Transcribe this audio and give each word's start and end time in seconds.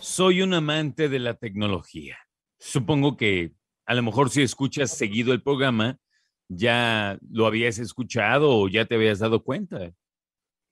Soy 0.00 0.40
un 0.40 0.54
amante 0.54 1.10
de 1.10 1.18
la 1.18 1.34
tecnología. 1.34 2.16
Supongo 2.58 3.18
que 3.18 3.52
a 3.84 3.92
lo 3.92 4.02
mejor 4.02 4.30
si 4.30 4.40
escuchas 4.40 4.96
seguido 4.96 5.34
el 5.34 5.42
programa, 5.42 5.98
ya 6.48 7.18
lo 7.30 7.46
habías 7.46 7.78
escuchado 7.78 8.56
o 8.56 8.68
ya 8.68 8.86
te 8.86 8.94
habías 8.94 9.18
dado 9.18 9.44
cuenta. 9.44 9.92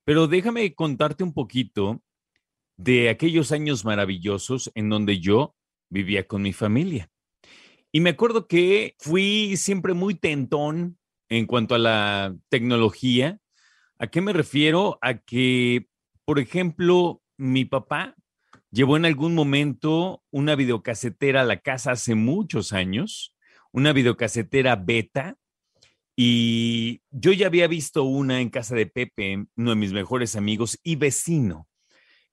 Pero 0.07 0.27
déjame 0.27 0.75
contarte 0.75 1.23
un 1.23 1.35
poquito 1.35 2.03
de 2.79 3.11
aquellos 3.11 3.53
años 3.53 3.85
maravillosos 3.85 4.73
en 4.75 4.89
donde 4.89 5.21
yo 5.21 5.55
vivía 5.91 6.27
con 6.27 6.41
mi 6.41 6.55
familia. 6.55 7.11
Y 7.93 8.01
me 8.01 8.09
acuerdo 8.09 8.49
que 8.49 8.97
fui 8.99 9.59
siempre 9.59 9.93
muy 9.93 10.15
tentón 10.15 10.97
en 11.37 11.47
cuanto 11.47 11.75
a 11.75 11.79
la 11.79 12.35
tecnología. 12.49 13.39
¿A 13.99 14.07
qué 14.07 14.21
me 14.21 14.33
refiero? 14.33 14.99
A 15.01 15.19
que, 15.19 15.89
por 16.25 16.39
ejemplo, 16.39 17.23
mi 17.37 17.65
papá 17.65 18.15
llevó 18.71 18.97
en 18.97 19.05
algún 19.05 19.35
momento 19.35 20.23
una 20.31 20.57
videocasetera 20.57 21.43
a 21.43 21.45
la 21.45 21.59
casa 21.59 21.93
hace 21.93 22.15
muchos 22.15 22.73
años, 22.73 23.35
una 23.73 23.93
videocasetera 23.93 24.77
beta, 24.77 25.37
y 26.17 27.03
yo 27.11 27.33
ya 27.33 27.47
había 27.49 27.67
visto 27.67 28.05
una 28.05 28.41
en 28.41 28.51
casa 28.51 28.75
de 28.77 28.87
Pepe, 28.87 29.47
uno 29.57 29.71
de 29.71 29.77
mis 29.77 29.93
mejores 29.93 30.37
amigos 30.37 30.79
y 30.85 30.97
vecino. 30.97 31.69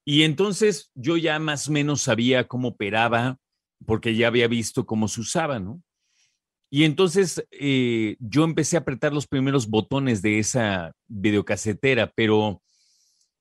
Y 0.05 0.23
entonces 0.23 0.91
yo 0.93 1.17
ya 1.17 1.39
más 1.39 1.67
o 1.67 1.71
menos 1.71 2.01
sabía 2.01 2.47
cómo 2.47 2.69
operaba, 2.69 3.37
porque 3.85 4.15
ya 4.15 4.27
había 4.27 4.47
visto 4.47 4.85
cómo 4.85 5.07
se 5.07 5.21
usaba, 5.21 5.59
¿no? 5.59 5.81
Y 6.73 6.85
entonces 6.85 7.45
eh, 7.51 8.15
yo 8.19 8.45
empecé 8.45 8.77
a 8.77 8.79
apretar 8.79 9.11
los 9.11 9.27
primeros 9.27 9.67
botones 9.67 10.21
de 10.21 10.39
esa 10.39 10.93
videocasetera, 11.07 12.13
pero 12.15 12.61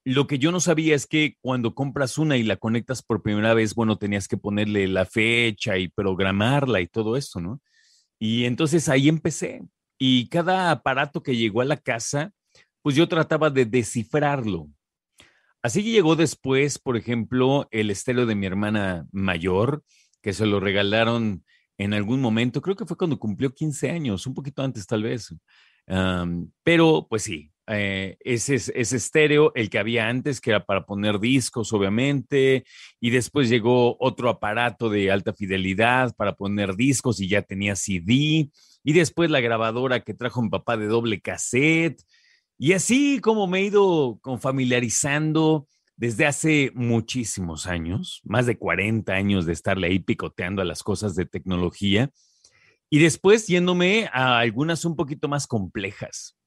lo 0.05 0.27
que 0.27 0.41
yo 0.41 0.51
no 0.51 0.59
sabía 0.59 0.97
es 0.97 1.07
que 1.07 1.37
cuando 1.41 1.73
compras 1.73 2.19
una 2.19 2.37
y 2.37 2.43
la 2.43 2.57
conectas 2.57 3.03
por 3.03 3.23
primera 3.23 3.55
vez, 3.55 3.77
bueno, 3.77 3.99
tenías 3.99 4.27
que 4.27 4.37
ponerle 4.37 4.89
la 4.89 5.07
fecha 5.07 5.79
y 5.79 5.87
programarla 5.87 6.81
y 6.81 6.89
todo 6.89 7.17
eso, 7.17 7.41
¿no? 7.41 7.61
Y 8.19 8.47
entonces 8.47 8.89
ahí 8.89 9.09
empecé 9.09 9.63
y 9.97 10.29
cada 10.29 10.73
aparato 10.73 11.23
que 11.23 11.37
llegó 11.37 11.61
a 11.61 11.67
la 11.67 11.77
casa, 11.77 12.33
pues 12.83 12.97
yo 12.97 13.07
trataba 13.07 13.49
de 13.49 13.65
descifrarlo. 13.65 14.69
Así 15.63 15.85
que 15.85 15.91
llegó 15.91 16.17
después, 16.17 16.81
por 16.81 16.97
ejemplo, 16.97 17.69
el 17.71 17.91
estéreo 17.91 18.27
de 18.27 18.35
mi 18.35 18.47
hermana 18.47 19.07
mayor, 19.13 19.85
que 20.21 20.33
se 20.33 20.47
lo 20.47 20.59
regalaron 20.59 21.45
en 21.81 21.95
algún 21.95 22.21
momento, 22.21 22.61
creo 22.61 22.77
que 22.77 22.85
fue 22.85 22.97
cuando 22.97 23.19
cumplió 23.19 23.55
15 23.55 23.91
años, 23.91 24.27
un 24.27 24.35
poquito 24.35 24.63
antes 24.63 24.87
tal 24.87 25.03
vez. 25.03 25.35
pero 26.63 27.07
pues 27.09 27.23
sí, 27.23 27.51
eh, 27.67 28.19
ese, 28.21 28.57
ese 28.57 28.97
estéreo, 28.97 29.53
el 29.55 29.71
que 29.71 29.79
había 29.79 30.09
antes, 30.09 30.43
que 30.43 30.51
era 30.51 30.67
para 30.67 30.85
poner 30.85 31.19
discos, 31.19 31.73
obviamente, 31.73 32.65
y 33.01 33.09
después 33.11 33.49
llegó 33.49 33.97
otro 33.99 34.29
aparato 34.29 34.91
de 34.91 35.11
alta 35.11 35.33
fidelidad 35.33 36.15
para 36.17 36.35
poner 36.35 36.77
discos 36.77 37.19
y 37.21 37.29
ya 37.29 37.41
tenía 37.41 37.77
CD, 37.77 38.51
y 38.85 38.93
después 38.93 39.31
la 39.31 39.41
grabadora 39.41 40.01
que 40.01 40.13
trajo 40.13 40.43
mi 40.43 40.51
papá 40.51 40.77
de 40.77 40.87
doble 40.87 41.21
cassette. 41.23 42.03
Y 42.59 42.75
así 42.75 43.21
como 43.21 43.47
me 43.47 43.61
he 43.61 43.65
ido 43.65 44.19
con 44.21 44.39
familiarizando 44.39 45.67
desde 46.01 46.25
hace 46.25 46.73
muchísimos 46.75 47.67
años, 47.67 48.23
más 48.25 48.47
de 48.47 48.57
40 48.57 49.13
años 49.13 49.45
de 49.45 49.53
estarle 49.53 49.89
ahí 49.89 49.99
picoteando 49.99 50.63
a 50.63 50.65
las 50.65 50.83
cosas 50.83 51.15
de 51.15 51.27
tecnología, 51.27 52.11
y 52.89 53.01
después 53.01 53.47
yéndome 53.47 54.09
a 54.11 54.39
algunas 54.39 54.87
un 54.87 54.97
poquito 54.97 55.29
más 55.29 55.47
complejas. 55.47 56.39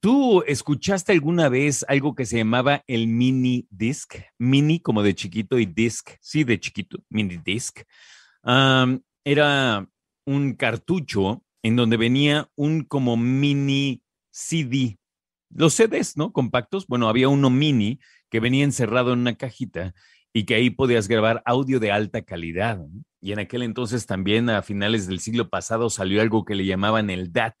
¿Tú 0.00 0.42
escuchaste 0.46 1.12
alguna 1.12 1.50
vez 1.50 1.84
algo 1.86 2.14
que 2.14 2.24
se 2.24 2.38
llamaba 2.38 2.82
el 2.86 3.08
mini 3.08 3.66
disc? 3.68 4.14
Mini 4.38 4.80
como 4.80 5.02
de 5.02 5.14
chiquito 5.14 5.58
y 5.58 5.66
disc, 5.66 6.12
sí, 6.22 6.42
de 6.42 6.58
chiquito, 6.58 6.96
mini 7.10 7.36
disc. 7.36 7.82
era 8.42 9.86
un 10.24 10.54
cartucho 10.54 11.44
en 11.62 11.76
donde 11.76 11.98
venía 11.98 12.50
un 12.56 12.84
como 12.84 13.18
mini 13.18 14.02
CD. 14.30 14.98
Los 15.54 15.74
CDs, 15.74 16.16
¿no? 16.16 16.32
Compactos. 16.32 16.86
Bueno, 16.86 17.10
había 17.10 17.28
uno 17.28 17.50
mini 17.50 18.00
que 18.32 18.40
venía 18.40 18.64
encerrado 18.64 19.12
en 19.12 19.18
una 19.18 19.34
cajita 19.34 19.94
y 20.32 20.44
que 20.46 20.54
ahí 20.54 20.70
podías 20.70 21.06
grabar 21.06 21.42
audio 21.44 21.78
de 21.78 21.92
alta 21.92 22.22
calidad. 22.22 22.80
Y 23.20 23.32
en 23.32 23.40
aquel 23.40 23.62
entonces 23.62 24.06
también 24.06 24.48
a 24.48 24.62
finales 24.62 25.06
del 25.06 25.20
siglo 25.20 25.50
pasado 25.50 25.90
salió 25.90 26.22
algo 26.22 26.46
que 26.46 26.54
le 26.54 26.64
llamaban 26.64 27.10
el 27.10 27.30
DAT. 27.30 27.54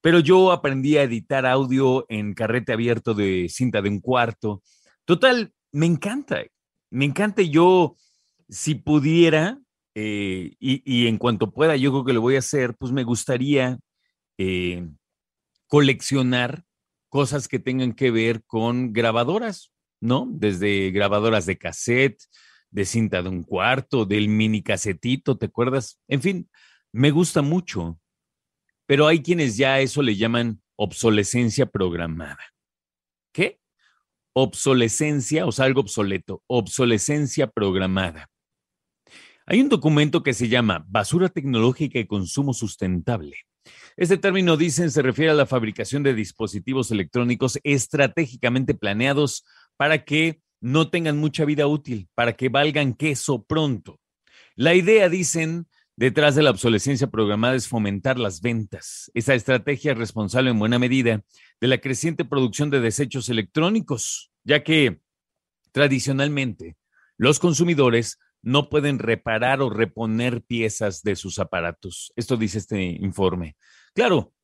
Pero 0.00 0.18
yo 0.18 0.50
aprendí 0.50 0.96
a 0.96 1.04
editar 1.04 1.46
audio 1.46 2.06
en 2.08 2.34
carrete 2.34 2.72
abierto 2.72 3.14
de 3.14 3.46
cinta 3.48 3.82
de 3.82 3.88
un 3.88 4.00
cuarto. 4.00 4.64
Total, 5.04 5.52
me 5.70 5.86
encanta. 5.86 6.42
Me 6.90 7.04
encanta 7.04 7.42
yo, 7.42 7.96
si 8.48 8.74
pudiera, 8.74 9.60
eh, 9.94 10.56
y, 10.58 11.06
en 11.06 11.18
cuanto 11.18 11.52
pueda, 11.52 11.76
yo 11.76 11.92
creo 11.92 12.04
que 12.04 12.14
lo 12.14 12.20
voy 12.20 12.34
a 12.34 12.40
hacer, 12.40 12.74
pues 12.76 12.90
me 12.90 13.04
gustaría 13.04 13.78
eh, 14.38 14.88
coleccionar 15.68 16.64
cosas 17.08 17.46
que 17.46 17.60
tengan 17.60 17.92
que 17.92 18.10
ver 18.10 18.42
con 18.44 18.92
grabadoras, 18.92 19.70
¿no? 20.00 20.26
Desde 20.30 20.90
grabadoras 20.90 21.46
de 21.46 21.58
cassette, 21.58 22.22
de 22.70 22.84
cinta 22.84 23.22
de 23.22 23.28
un 23.28 23.42
cuarto, 23.42 24.06
del 24.06 24.28
mini 24.28 24.62
casetito, 24.62 25.36
¿te 25.36 25.46
acuerdas? 25.46 26.00
En 26.08 26.22
fin, 26.22 26.50
me 26.92 27.10
gusta 27.10 27.42
mucho, 27.42 28.00
pero 28.86 29.06
hay 29.06 29.22
quienes 29.22 29.56
ya 29.56 29.74
a 29.74 29.80
eso 29.80 30.02
le 30.02 30.16
llaman 30.16 30.60
obsolescencia 30.76 31.66
programada. 31.66 32.42
¿Qué? 33.32 33.60
Obsolescencia, 34.32 35.46
o 35.46 35.52
sea, 35.52 35.66
algo 35.66 35.80
obsoleto, 35.80 36.42
obsolescencia 36.46 37.48
programada. 37.48 38.28
Hay 39.46 39.60
un 39.60 39.68
documento 39.68 40.22
que 40.22 40.32
se 40.32 40.48
llama 40.48 40.84
Basura 40.88 41.28
tecnológica 41.28 41.98
y 41.98 42.06
consumo 42.06 42.54
sustentable. 42.54 43.36
Este 43.96 44.16
término, 44.16 44.56
dicen, 44.56 44.90
se 44.90 45.02
refiere 45.02 45.32
a 45.32 45.34
la 45.34 45.46
fabricación 45.46 46.02
de 46.02 46.14
dispositivos 46.14 46.90
electrónicos 46.90 47.58
estratégicamente 47.64 48.74
planeados 48.74 49.44
para 49.80 50.04
que 50.04 50.42
no 50.60 50.90
tengan 50.90 51.16
mucha 51.16 51.46
vida 51.46 51.66
útil, 51.66 52.10
para 52.14 52.34
que 52.34 52.50
valgan 52.50 52.92
queso 52.92 53.44
pronto. 53.44 53.98
La 54.54 54.74
idea, 54.74 55.08
dicen, 55.08 55.68
detrás 55.96 56.34
de 56.34 56.42
la 56.42 56.50
obsolescencia 56.50 57.06
programada 57.06 57.54
es 57.54 57.66
fomentar 57.66 58.18
las 58.18 58.42
ventas. 58.42 59.10
Esa 59.14 59.32
estrategia 59.32 59.92
es 59.92 59.98
responsable 59.98 60.50
en 60.50 60.58
buena 60.58 60.78
medida 60.78 61.24
de 61.62 61.66
la 61.66 61.78
creciente 61.78 62.26
producción 62.26 62.68
de 62.68 62.80
desechos 62.80 63.30
electrónicos, 63.30 64.30
ya 64.44 64.62
que 64.62 65.00
tradicionalmente 65.72 66.76
los 67.16 67.38
consumidores 67.38 68.18
no 68.42 68.68
pueden 68.68 68.98
reparar 68.98 69.62
o 69.62 69.70
reponer 69.70 70.42
piezas 70.42 71.02
de 71.02 71.16
sus 71.16 71.38
aparatos. 71.38 72.12
Esto 72.16 72.36
dice 72.36 72.58
este 72.58 72.82
informe. 72.82 73.56
Claro, 73.94 74.34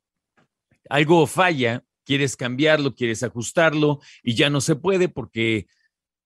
algo 0.88 1.26
falla, 1.26 1.84
quieres 2.06 2.36
cambiarlo, 2.36 2.94
quieres 2.94 3.22
ajustarlo 3.22 4.00
y 4.22 4.34
ya 4.34 4.48
no 4.48 4.62
se 4.62 4.76
puede 4.76 5.08
porque 5.10 5.66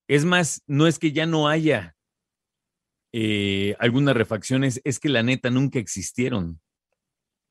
es 0.07 0.23
más, 0.23 0.63
no 0.67 0.87
es 0.87 0.99
que 0.99 1.11
ya 1.11 1.25
no 1.25 1.49
haya 1.49 1.95
eh, 3.11 3.75
algunas 3.79 4.15
refacciones, 4.15 4.79
es 4.85 4.99
que 4.99 5.09
la 5.09 5.23
neta 5.23 5.49
nunca 5.49 5.79
existieron. 5.79 6.61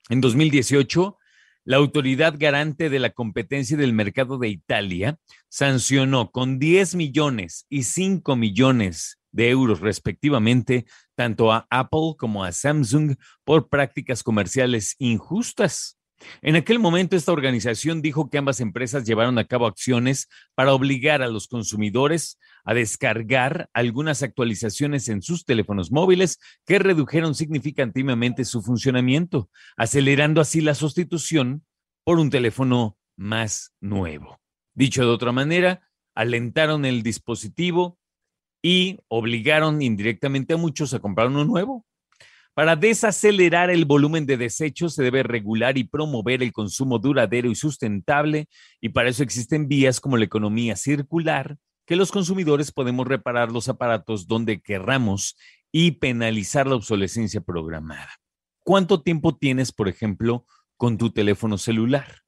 En 0.08 0.20
2018, 0.20 1.18
la 1.64 1.76
Autoridad 1.76 2.34
Garante 2.38 2.88
de 2.88 2.98
la 2.98 3.10
Competencia 3.10 3.76
del 3.76 3.92
Mercado 3.92 4.38
de 4.38 4.48
Italia 4.48 5.18
sancionó 5.48 6.30
con 6.30 6.58
10 6.58 6.94
millones 6.94 7.66
y 7.68 7.82
5 7.82 8.34
millones 8.36 9.18
de 9.32 9.50
euros 9.50 9.80
respectivamente, 9.80 10.86
tanto 11.14 11.52
a 11.52 11.66
Apple 11.70 12.14
como 12.16 12.44
a 12.44 12.52
Samsung 12.52 13.16
por 13.44 13.68
prácticas 13.68 14.22
comerciales 14.22 14.96
injustas. 14.98 15.99
En 16.42 16.56
aquel 16.56 16.78
momento, 16.78 17.16
esta 17.16 17.32
organización 17.32 18.02
dijo 18.02 18.28
que 18.28 18.38
ambas 18.38 18.60
empresas 18.60 19.04
llevaron 19.04 19.38
a 19.38 19.46
cabo 19.46 19.66
acciones 19.66 20.28
para 20.54 20.72
obligar 20.72 21.22
a 21.22 21.28
los 21.28 21.48
consumidores 21.48 22.38
a 22.64 22.74
descargar 22.74 23.70
algunas 23.72 24.22
actualizaciones 24.22 25.08
en 25.08 25.22
sus 25.22 25.44
teléfonos 25.44 25.90
móviles 25.90 26.38
que 26.66 26.78
redujeron 26.78 27.34
significativamente 27.34 28.44
su 28.44 28.62
funcionamiento, 28.62 29.48
acelerando 29.76 30.40
así 30.40 30.60
la 30.60 30.74
sustitución 30.74 31.64
por 32.04 32.18
un 32.18 32.30
teléfono 32.30 32.96
más 33.16 33.72
nuevo. 33.80 34.40
Dicho 34.74 35.02
de 35.02 35.08
otra 35.08 35.32
manera, 35.32 35.88
alentaron 36.14 36.84
el 36.84 37.02
dispositivo 37.02 37.98
y 38.62 38.98
obligaron 39.08 39.80
indirectamente 39.82 40.54
a 40.54 40.58
muchos 40.58 40.92
a 40.92 41.00
comprar 41.00 41.28
uno 41.28 41.44
nuevo. 41.44 41.86
Para 42.54 42.76
desacelerar 42.76 43.70
el 43.70 43.84
volumen 43.84 44.26
de 44.26 44.36
desechos 44.36 44.94
se 44.94 45.02
debe 45.02 45.22
regular 45.22 45.78
y 45.78 45.84
promover 45.84 46.42
el 46.42 46.52
consumo 46.52 46.98
duradero 46.98 47.50
y 47.50 47.54
sustentable 47.54 48.48
y 48.80 48.88
para 48.88 49.08
eso 49.08 49.22
existen 49.22 49.68
vías 49.68 50.00
como 50.00 50.16
la 50.16 50.24
economía 50.24 50.74
circular, 50.76 51.56
que 51.86 51.96
los 51.96 52.10
consumidores 52.10 52.72
podemos 52.72 53.06
reparar 53.06 53.52
los 53.52 53.68
aparatos 53.68 54.26
donde 54.26 54.60
querramos 54.60 55.36
y 55.72 55.92
penalizar 55.92 56.66
la 56.66 56.74
obsolescencia 56.74 57.40
programada. 57.40 58.10
¿Cuánto 58.64 59.02
tiempo 59.02 59.36
tienes, 59.36 59.72
por 59.72 59.88
ejemplo, 59.88 60.44
con 60.76 60.98
tu 60.98 61.10
teléfono 61.10 61.56
celular? 61.56 62.22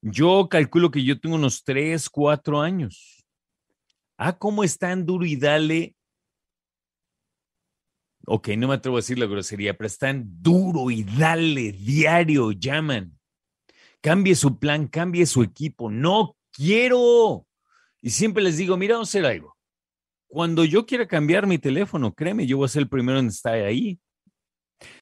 Yo 0.00 0.48
calculo 0.48 0.90
que 0.90 1.04
yo 1.04 1.20
tengo 1.20 1.36
unos 1.36 1.62
3, 1.64 2.10
4 2.10 2.60
años. 2.60 3.24
Ah, 4.18 4.36
¿cómo 4.36 4.64
están 4.64 5.06
duro 5.06 5.24
y 5.24 5.36
dale 5.36 5.94
ok, 8.26 8.48
no 8.56 8.68
me 8.68 8.74
atrevo 8.74 8.96
a 8.96 9.00
decir 9.00 9.18
la 9.18 9.26
grosería, 9.26 9.76
pero 9.76 9.86
están 9.86 10.24
duro 10.42 10.90
y 10.90 11.04
dale, 11.04 11.72
diario, 11.72 12.52
llaman. 12.52 13.18
Cambie 14.00 14.34
su 14.34 14.58
plan, 14.58 14.88
cambie 14.88 15.26
su 15.26 15.42
equipo. 15.42 15.90
No 15.90 16.36
quiero. 16.52 17.46
Y 18.00 18.10
siempre 18.10 18.42
les 18.42 18.56
digo, 18.56 18.76
mira, 18.76 18.94
vamos 18.94 19.08
a 19.08 19.10
hacer 19.10 19.26
algo. 19.26 19.56
Cuando 20.26 20.64
yo 20.64 20.86
quiera 20.86 21.06
cambiar 21.06 21.46
mi 21.46 21.58
teléfono, 21.58 22.12
créeme, 22.12 22.46
yo 22.46 22.56
voy 22.56 22.66
a 22.66 22.68
ser 22.68 22.82
el 22.82 22.88
primero 22.88 23.18
en 23.18 23.28
estar 23.28 23.54
ahí. 23.54 24.00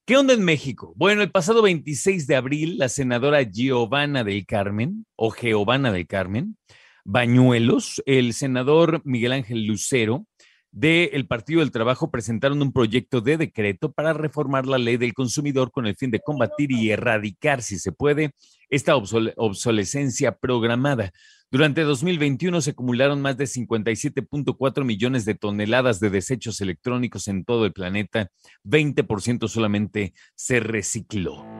¿Qué 0.05 0.17
onda 0.17 0.35
en 0.35 0.45
México? 0.45 0.93
Bueno, 0.97 1.23
el 1.23 1.31
pasado 1.31 1.63
26 1.63 2.27
de 2.27 2.37
abril, 2.37 2.79
la 2.79 2.89
senadora 2.89 3.43
Giovanna 3.43 4.25
del 4.25 4.45
Carmen, 4.45 5.07
o 5.17 5.33
Giovanna 5.33 5.93
del 5.93 6.07
Carmen, 6.07 6.59
Bañuelos, 7.05 8.03
el 8.07 8.35
senador 8.35 9.01
Miguel 9.05 9.33
Ángel 9.33 9.65
Lucero, 9.65 10.27
del 10.73 11.27
Partido 11.27 11.61
del 11.61 11.71
Trabajo 11.71 12.11
presentaron 12.11 12.63
un 12.63 12.73
proyecto 12.73 13.21
de 13.21 13.37
decreto 13.37 13.93
para 13.93 14.13
reformar 14.13 14.67
la 14.67 14.79
ley 14.79 14.97
del 14.97 15.15
consumidor 15.15 15.73
con 15.73 15.87
el 15.87 15.97
fin 15.97 16.11
de 16.11 16.21
combatir 16.21 16.71
y 16.73 16.91
erradicar, 16.91 17.63
si 17.63 17.79
se 17.79 17.93
puede, 17.93 18.35
esta 18.69 18.95
obsolescencia 18.97 20.37
programada. 20.37 21.13
Durante 21.51 21.83
2021 21.83 22.61
se 22.61 22.71
acumularon 22.71 23.21
más 23.21 23.37
de 23.37 23.45
57.4 23.45 24.85
millones 24.85 25.25
de 25.25 25.35
toneladas 25.35 25.99
de 25.99 26.11
desechos 26.11 26.61
electrónicos 26.61 27.27
en 27.27 27.45
todo 27.45 27.67
el 27.67 27.73
planeta. 27.73 28.31
20% 28.65 29.49
solamente 29.49 30.15
se 30.37 30.61
recicló. 30.61 31.60